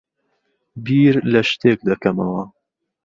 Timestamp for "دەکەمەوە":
1.89-2.43